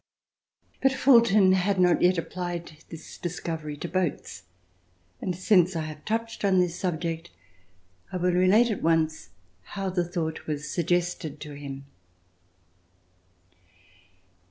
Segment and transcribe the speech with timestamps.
[0.81, 4.45] But Fulton had not yet applied this discovery to boats;
[5.21, 7.29] and, since I have touched on this subject,
[8.11, 9.29] I will relate at once
[9.61, 11.85] how the thought was suggested to him.